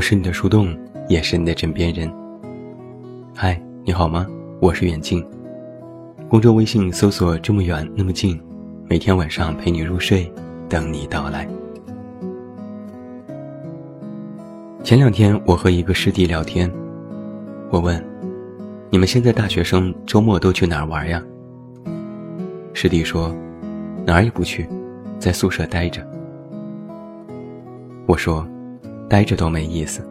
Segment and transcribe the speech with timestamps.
[0.00, 0.74] 我是你的树洞，
[1.10, 2.10] 也是你的枕边人。
[3.36, 4.26] 嗨，你好吗？
[4.58, 5.22] 我是远近。
[6.26, 8.40] 公众微信搜索“这么远那么近”，
[8.88, 10.32] 每天晚上陪你入睡，
[10.70, 11.46] 等你到来。
[14.82, 16.72] 前两天我和一个师弟聊天，
[17.68, 18.02] 我问
[18.88, 21.22] ：“你们现在大学生周末都去哪儿玩呀？”
[22.72, 23.36] 师弟说
[24.06, 24.66] ：“哪儿也不去，
[25.18, 26.02] 在宿舍待着。”
[28.08, 28.48] 我说。
[29.10, 30.06] 待着都没意思。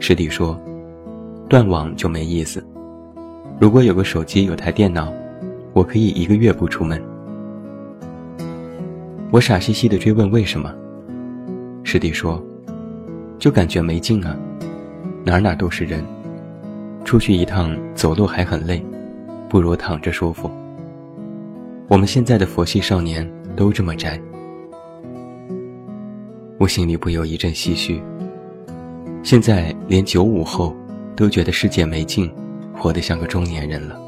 [0.00, 0.58] 师弟说
[1.50, 2.66] ：“断网就没意思。
[3.60, 5.12] 如果有个手机，有台电脑，
[5.74, 7.00] 我可以一个月不出门。”
[9.30, 10.74] 我傻兮兮的追问为什么。
[11.84, 12.42] 师弟说
[13.38, 14.34] ：“就感觉没劲啊，
[15.22, 16.02] 哪哪都是人，
[17.04, 18.82] 出去一趟走路还很累，
[19.50, 20.50] 不如躺着舒服。
[21.86, 24.18] 我们现在的佛系少年都这么宅。”
[26.62, 28.00] 我心里不由一阵唏嘘。
[29.24, 30.72] 现在连九五后
[31.16, 32.32] 都觉得世界没劲，
[32.72, 34.00] 活得像个中年人了。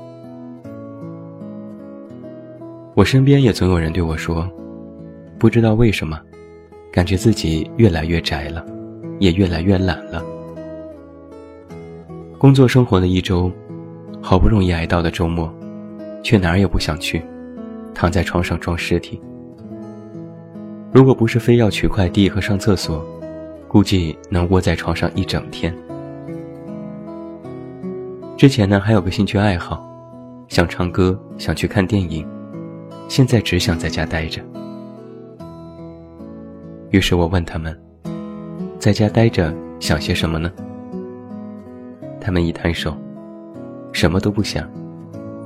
[2.94, 4.48] 我身边也总有人对我说
[5.36, 6.16] ：“不知道为什么，
[6.92, 8.64] 感觉自己越来越宅了，
[9.18, 10.24] 也越来越懒了。
[12.38, 13.50] 工作生活了一周，
[14.22, 15.52] 好不容易挨到的周末，
[16.22, 17.20] 却哪儿也不想去，
[17.92, 19.20] 躺在床上装尸体。”
[20.94, 23.04] 如果不是非要取快递和上厕所，
[23.66, 25.74] 估计能窝在床上一整天。
[28.36, 29.84] 之前呢，还有个兴趣爱好，
[30.46, 32.24] 想唱歌，想去看电影，
[33.08, 34.40] 现在只想在家待着。
[36.90, 37.76] 于是我问他们，
[38.78, 40.48] 在家待着想些什么呢？
[42.20, 42.96] 他们一摊手，
[43.90, 44.64] 什么都不想，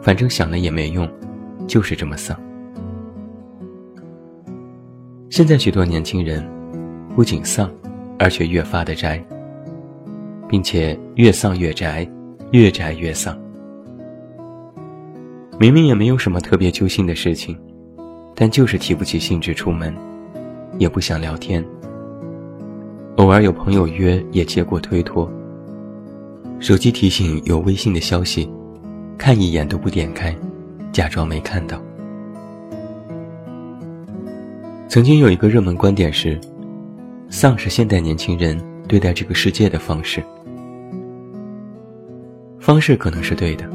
[0.02, 1.08] 反正想了也没用，
[1.67, 2.39] 就是这么丧。
[5.38, 6.44] 现在许多年轻人，
[7.14, 7.70] 不仅丧，
[8.18, 9.24] 而且越发的宅，
[10.48, 12.04] 并且越丧越宅，
[12.50, 13.38] 越宅越丧。
[15.56, 17.56] 明明也没有什么特别揪心的事情，
[18.34, 19.94] 但就是提不起兴致出门，
[20.76, 21.64] 也不想聊天。
[23.18, 25.30] 偶尔有朋友约，也结果推脱。
[26.58, 28.50] 手机提醒有微信的消息，
[29.16, 30.36] 看一眼都不点开，
[30.90, 31.80] 假装没看到。
[34.88, 36.40] 曾经有一个热门观点是，
[37.28, 40.24] 丧是现代年轻人对待这个世界的方式。
[42.58, 43.68] 方式可能是对的，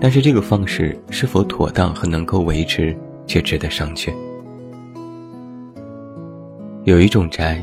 [0.00, 2.96] 但是这个方式是否妥当和能够维持，
[3.26, 4.14] 却值得商榷。
[6.84, 7.60] 有一种宅，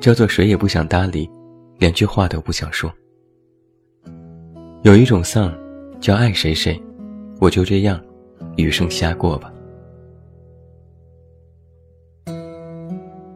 [0.00, 1.28] 叫做谁也不想搭理，
[1.76, 2.90] 连句话都不想说。
[4.80, 5.52] 有一种丧，
[6.00, 6.80] 叫爱谁谁，
[7.38, 8.00] 我就这样，
[8.56, 9.52] 余生瞎过吧。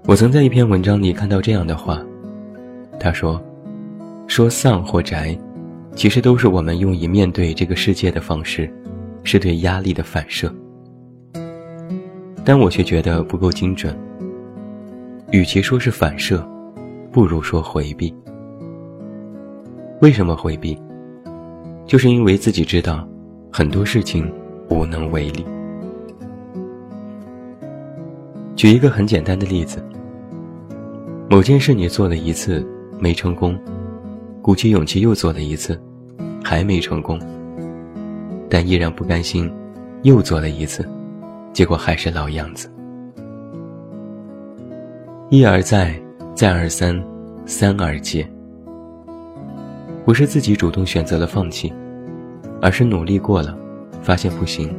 [0.05, 2.03] 我曾在一篇文章里看到这样的话，
[2.99, 3.41] 他说
[4.27, 5.39] ：“说丧或宅，
[5.95, 8.69] 其实都是我们用以面对这个世界的方式，
[9.23, 10.53] 是对压力的反射。
[12.45, 13.97] 但我却觉得不够精准。
[15.31, 16.45] 与其说是反射，
[17.13, 18.13] 不如说回避。
[20.01, 20.77] 为什么回避？
[21.87, 23.09] 就是因为自己知道
[23.53, 24.31] 很多事情
[24.69, 25.47] 无能为力。
[28.57, 29.81] 举一个很简单的例子。”
[31.33, 32.63] 某件事你做了一次
[32.99, 33.59] 没成功，
[34.43, 35.81] 鼓起勇气又做了一次，
[36.45, 37.19] 还没成功，
[38.51, 39.51] 但依然不甘心，
[40.03, 40.87] 又做了一次，
[41.51, 42.71] 结果还是老样子。
[45.31, 45.99] 一而再，
[46.35, 47.03] 再而三，
[47.47, 48.31] 三而竭。
[50.05, 51.73] 不是自己主动选择了放弃，
[52.61, 53.57] 而是努力过了，
[54.03, 54.71] 发现不行，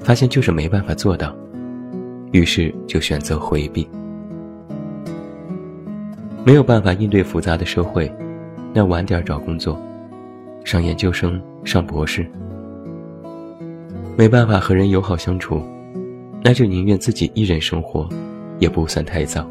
[0.00, 1.32] 发现就是没办法做到，
[2.32, 3.88] 于是就选择回避。
[6.46, 8.08] 没有办法应对复杂的社会，
[8.72, 9.76] 那晚点找工作，
[10.64, 12.24] 上研究生、上博士。
[14.16, 15.60] 没办法和人友好相处，
[16.44, 18.08] 那就宁愿自己一人生活，
[18.60, 19.44] 也不算太早。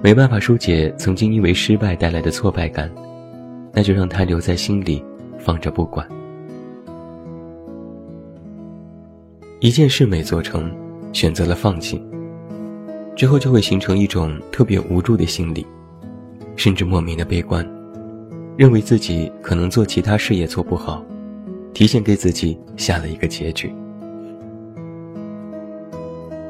[0.00, 2.88] 没办法疏解曾经因为失败带来的挫败感，
[3.72, 5.04] 那就让它留在心里，
[5.36, 6.06] 放着不管。
[9.58, 10.72] 一件事没做成，
[11.12, 12.00] 选择了放弃。
[13.14, 15.66] 之后就会形成一种特别无助的心理，
[16.56, 17.64] 甚至莫名的悲观，
[18.56, 21.04] 认为自己可能做其他事业做不好，
[21.74, 23.72] 提前给自己下了一个结局。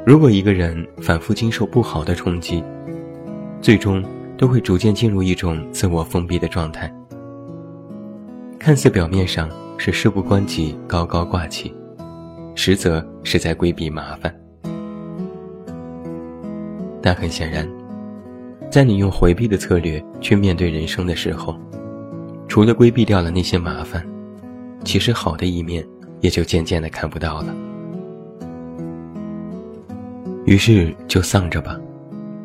[0.04, 2.62] 如果一个人反复经受不好的冲击，
[3.60, 4.02] 最终
[4.36, 6.92] 都会逐渐进入一种自我封闭的状态。
[8.58, 11.72] 看似表面上是事不关己、高高挂起，
[12.54, 14.41] 实则是在规避麻烦。
[17.02, 17.68] 但很显然，
[18.70, 21.58] 在你用回避的策略去面对人生的时候，
[22.46, 24.06] 除了规避掉了那些麻烦，
[24.84, 25.84] 其实好的一面
[26.20, 27.54] 也就渐渐的看不到了。
[30.44, 31.78] 于是就丧着吧，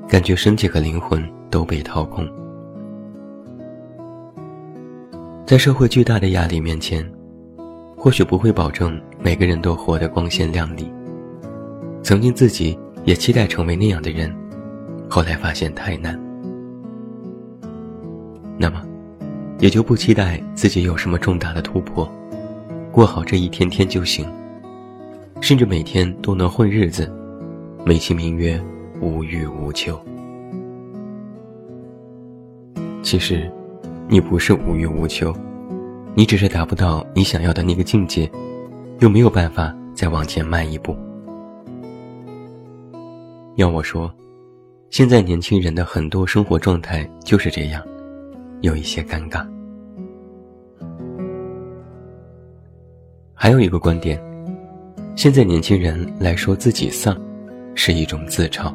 [0.08, 2.28] 感觉身体和灵魂都被掏空。
[5.46, 7.10] 在社会巨大的压力面前，
[7.98, 10.92] 或许不会保证每个人都活得光鲜亮丽。
[12.04, 14.34] 曾经自己也期待成为那样的人，
[15.10, 16.20] 后来发现太难。
[18.58, 18.82] 那么，
[19.60, 22.12] 也就不期待自己有什么重大的突破，
[22.92, 24.26] 过好这一天天就行。
[25.40, 27.12] 甚至每天都能混日子。
[27.86, 28.62] 美其名曰
[29.00, 29.98] 无欲无求，
[33.02, 33.50] 其实，
[34.10, 35.34] 你不是无欲无求，
[36.16, 38.30] 你只是达不到你想要的那个境界，
[39.00, 40.98] 又没有办法再往前迈一步。
[43.56, 44.12] 要我说，
[44.90, 47.84] 现在年轻人的很多生活状态就是这样，
[48.62, 49.46] 有一些尴尬。
[53.34, 54.20] 还有一个观点，
[55.16, 57.16] 现在年轻人来说自己丧。
[57.80, 58.74] 是一种自嘲，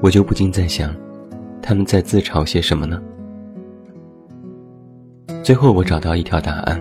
[0.00, 0.94] 我就不禁在想，
[1.60, 3.02] 他们在自嘲些什么呢？
[5.42, 6.80] 最后我找到一条答案，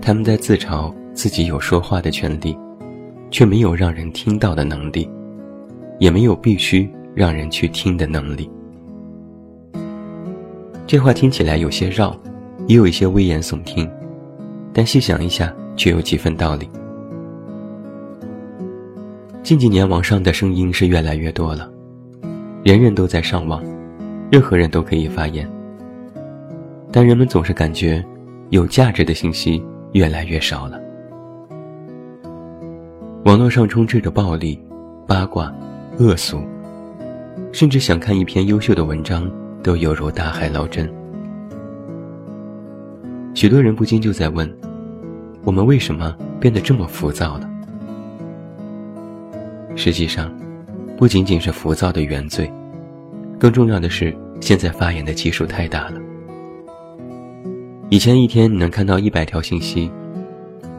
[0.00, 2.58] 他们在自嘲自己有说话的权利，
[3.30, 5.06] 却没有让人听到的能力，
[5.98, 8.50] 也没有必须让人去听的能力。
[10.86, 12.16] 这话听起来有些绕，
[12.66, 13.90] 也有一些危言耸听，
[14.72, 16.68] 但细想一下，却有几分道理。
[19.42, 21.70] 近几年，网上的声音是越来越多了，
[22.64, 23.62] 人人都在上网，
[24.30, 25.50] 任何人都可以发言。
[26.90, 28.04] 但人们总是感觉，
[28.50, 29.62] 有价值的信息
[29.92, 30.80] 越来越少了。
[33.24, 34.58] 网络上充斥着暴力、
[35.06, 35.52] 八卦、
[35.98, 36.40] 恶俗，
[37.50, 39.28] 甚至想看一篇优秀的文章，
[39.64, 40.88] 都犹如大海捞针。
[43.34, 44.48] 许多人不禁就在问：
[45.42, 47.50] 我们为什么变得这么浮躁了？
[49.74, 50.32] 实际上，
[50.96, 52.48] 不仅仅是浮躁的原罪，
[53.36, 56.00] 更重要的是，现在发言的基数太大了。
[57.88, 59.90] 以前一天你能看到一百条信息，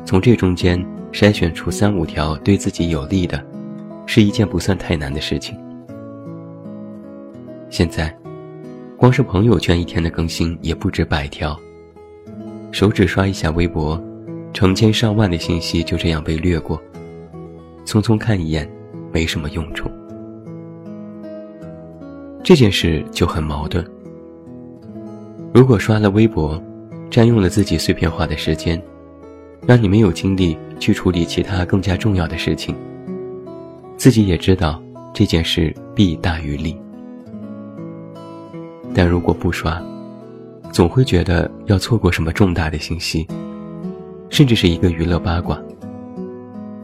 [0.05, 0.81] 从这中间
[1.11, 3.43] 筛选出三五条对自己有利的，
[4.11, 5.55] 是一件不算太难的事情。
[7.69, 8.11] 现在，
[8.97, 11.55] 光是朋友圈一天的更新也不止百条，
[12.71, 14.03] 手指刷一下微博，
[14.51, 16.81] 成千上万的信息就这样被掠过，
[17.85, 18.67] 匆匆看一眼。
[19.11, 19.89] 没什么用处，
[22.43, 23.85] 这件事就很矛盾。
[25.53, 26.59] 如果刷了微博，
[27.11, 28.81] 占用了自己碎片化的时间，
[29.67, 32.75] 让你没有精力去处理其他更加重要的事情，
[33.99, 34.81] 自己也知道
[35.13, 36.73] 这件事弊大于利。
[38.95, 39.77] 但如果不刷，
[40.71, 43.27] 总会觉得要错过什么重大的信息，
[44.29, 45.61] 甚至是一个娱乐八卦。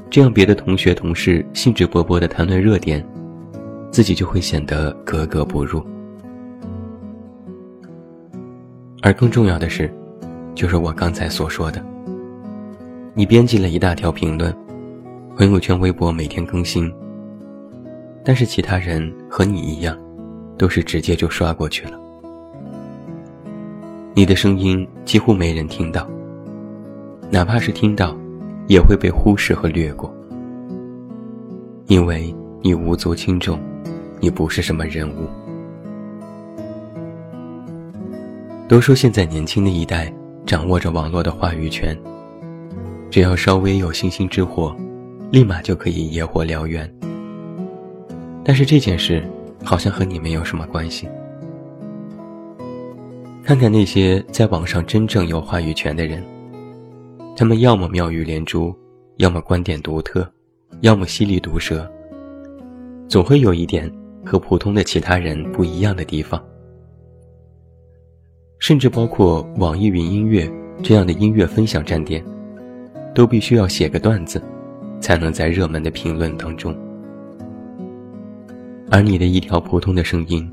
[0.10, 3.02] 这样，别的同学同事兴致勃勃地谈论热点，
[3.92, 5.82] 自己就会显得格格不入。
[9.02, 9.90] 而更重要的是，
[10.54, 11.82] 就是我刚才所说的，
[13.14, 14.54] 你编辑了一大条评论，
[15.38, 16.92] 朋友圈、微博每天更新，
[18.26, 19.98] 但是其他人和你一样，
[20.58, 21.98] 都是直接就刷过去了，
[24.14, 26.06] 你的声音几乎没人听到，
[27.30, 28.14] 哪怕是听到。
[28.68, 30.12] 也会被忽视和略过，
[31.86, 33.60] 因为你无足轻重，
[34.20, 35.28] 你不是什么人物。
[38.68, 40.12] 都说现在年轻的一代
[40.48, 41.96] 掌握着网络的话语权，
[43.12, 44.76] 只要稍微有星星之火，
[45.30, 46.92] 立马就可以野火燎原。
[48.46, 49.24] 但是这件事
[49.64, 51.10] 好像和你没有什么关系。
[53.44, 56.24] 看看那些在网上真正有话语权的人。
[57.36, 58.74] 他们要么妙语连珠，
[59.18, 60.26] 要么观点独特，
[60.82, 61.92] 要么犀利毒舌，
[63.10, 63.92] 总会有一点
[64.24, 66.42] 和普通的其他人不一样的地方。
[68.60, 70.50] 甚至包括网易云音乐
[70.82, 72.24] 这样的音乐分享站点，
[73.14, 74.42] 都必须要写个段子，
[75.02, 76.76] 才能在热门的评论当中。
[78.90, 80.50] 而你的一条普通的声音，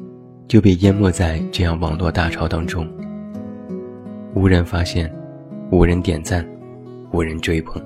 [0.49, 2.89] 就被淹没在这样网络大潮当中，
[4.35, 5.13] 无人发现，
[5.71, 6.47] 无人点赞。
[7.15, 7.79] 无人追捧，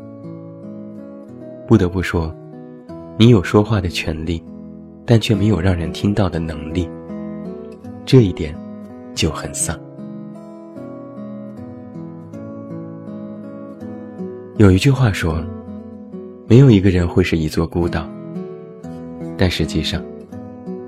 [1.67, 2.33] 不得不说，
[3.19, 4.41] 你有说话的权利，
[5.05, 6.89] 但却没有让人听到的能力。
[8.05, 8.55] 这一点
[9.17, 9.77] 就很丧。
[14.59, 15.45] 有一句话说，
[16.47, 18.09] 没有一个人会是一座孤岛，
[19.37, 20.01] 但实际上，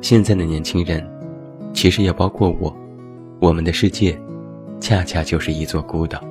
[0.01, 1.05] 现在的年轻人，
[1.73, 2.75] 其实也包括我，
[3.41, 4.19] 我们的世界，
[4.81, 6.23] 恰恰就是一座孤岛。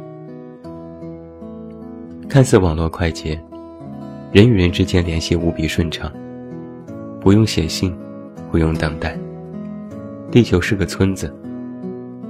[2.30, 3.40] 看似网络快捷，
[4.32, 6.12] 人与人之间联系无比顺畅，
[7.20, 7.96] 不用写信，
[8.52, 9.18] 不用等待。
[10.32, 11.34] 地球是个村子，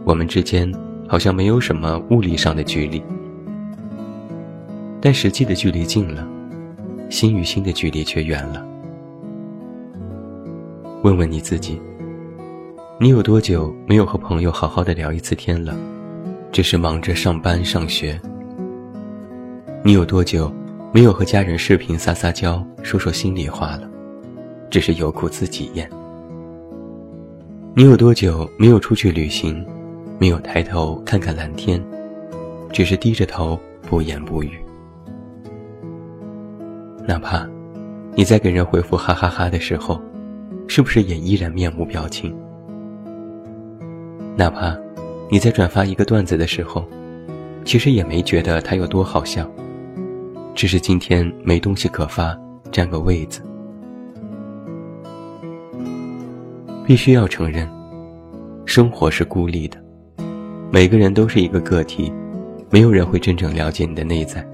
[0.05, 0.71] 我们之间
[1.07, 3.01] 好像没有什么物理上的距离，
[4.99, 6.27] 但实际的距离近了，
[7.09, 8.65] 心与心的距离却远了。
[11.07, 11.81] 问问你自己，
[12.99, 15.73] 你有多久没有和朋友好好的聊一次天了？
[16.51, 18.19] 只是忙着上班上学。
[19.85, 20.51] 你有多久
[20.91, 23.89] 没有和家人视频撒撒娇，说说心里话了？
[24.69, 25.89] 只是有苦自己咽。
[27.73, 29.65] 你有多久没有出去旅行，
[30.19, 31.81] 没有抬头看看蓝天，
[32.69, 34.59] 只是低着头不言不语？
[37.07, 37.47] 哪怕
[38.13, 40.01] 你在给人回复哈哈哈的时候，
[40.67, 42.35] 是不是也依然面无表情？
[44.35, 44.77] 哪怕
[45.29, 46.85] 你在转发一个段子的时候，
[47.65, 49.49] 其实也没觉得它有多好笑，
[50.53, 52.37] 只是今天没东西可发，
[52.71, 53.41] 占个位子。
[56.85, 57.67] 必须要承认，
[58.65, 59.77] 生活是孤立的，
[60.71, 62.13] 每个人都是一个个体，
[62.69, 64.47] 没有人会真正了解你的内在，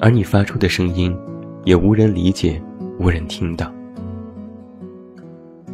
[0.00, 1.14] 而你发出的声音，
[1.64, 2.62] 也无人理解，
[2.98, 3.70] 无人听到。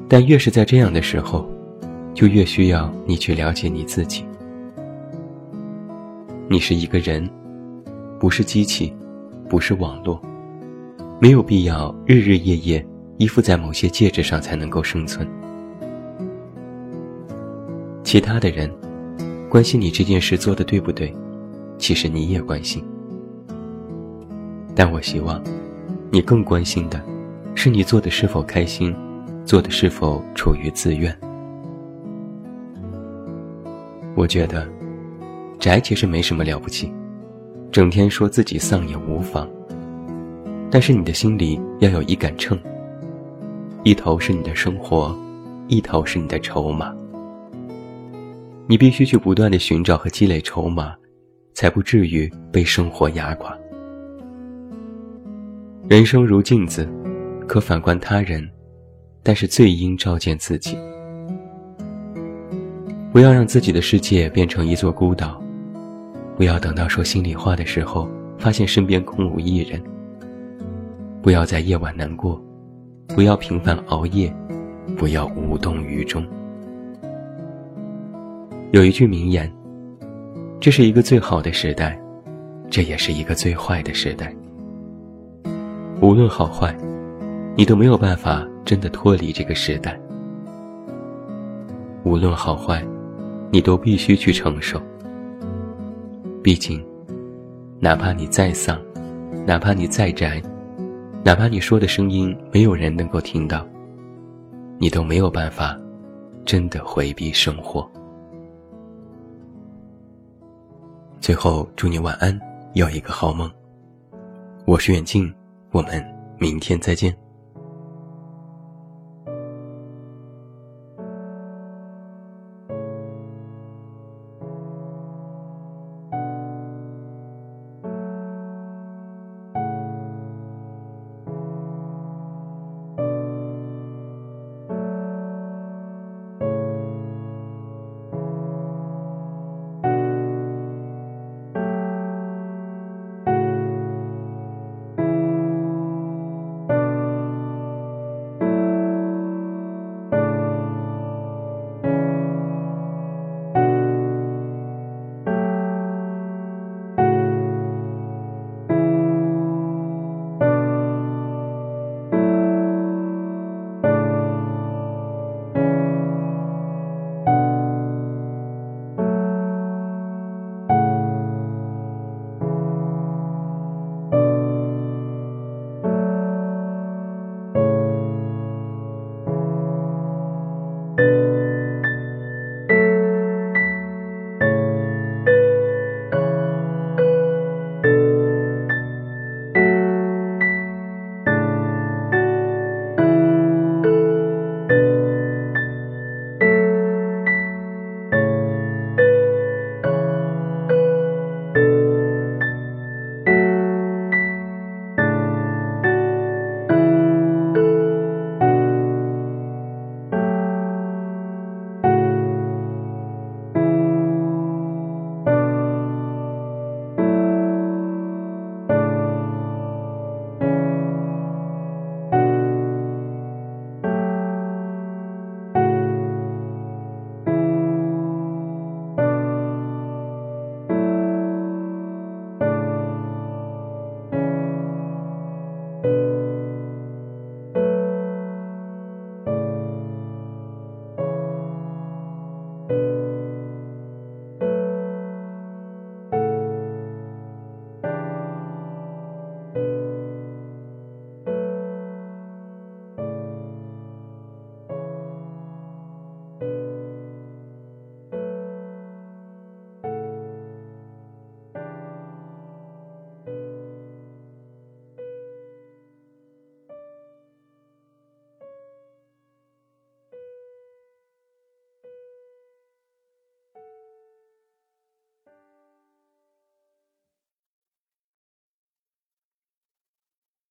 [0.08, 1.48] 但越是在这样的时候，
[2.14, 4.24] 就越需要你去了解你自己。
[6.48, 7.28] 你是一个人，
[8.18, 8.94] 不是机器，
[9.48, 10.20] 不是网络，
[11.20, 12.86] 没有必要日日夜夜。
[13.16, 15.24] 依附在某些介质上才能够生存。
[18.02, 18.68] 其他的人
[19.48, 21.14] 关心你这件事做的对不对，
[21.78, 22.84] 其实你也关心。
[24.74, 25.40] 但我希望，
[26.10, 27.00] 你更关心的，
[27.54, 28.92] 是你做的是否开心，
[29.44, 31.14] 做的是否出于自愿。
[34.16, 34.68] 我觉得，
[35.58, 36.92] 宅其实没什么了不起，
[37.70, 39.48] 整天说自己丧也无妨。
[40.70, 42.58] 但是你的心里要有一杆秤。
[43.82, 45.14] 一头是你的生活，
[45.68, 46.94] 一头是你的筹码。
[48.66, 50.94] 你必须去不断的寻找和积累筹码，
[51.52, 53.54] 才不至于被生活压垮。
[55.86, 56.88] 人生如镜子，
[57.46, 58.48] 可反观他人，
[59.24, 60.78] 但是最应照见自己。
[63.12, 65.42] 不要让自己的世界变成一座孤岛，
[66.36, 69.82] 不要等到说心里话的时候，发现身边空无一人。
[71.20, 72.40] 不要在夜晚难过。
[73.08, 74.34] 不要频繁熬夜，
[74.96, 76.26] 不要无动于衷。
[78.72, 79.48] 有一句名言
[80.58, 81.96] ：“这是一个最好的时代，
[82.70, 84.34] 这也是一个最坏的时代。
[86.00, 86.74] 无论好坏，
[87.56, 89.98] 你都没有办法真的脱离这个时代。
[92.02, 92.84] 无论好坏，
[93.50, 94.80] 你都必须去承受。
[96.42, 96.84] 毕竟，
[97.80, 98.80] 哪怕你再丧，
[99.46, 100.42] 哪怕你再宅。”
[101.24, 103.66] 哪怕你说的声音没有人能够听到，
[104.76, 105.74] 你都没有办法
[106.44, 107.90] 真的回避生活。
[111.18, 112.38] 最后，祝你晚安，
[112.74, 113.50] 有一个好梦。
[114.66, 115.32] 我是远近，
[115.70, 116.04] 我们
[116.38, 117.23] 明天再见。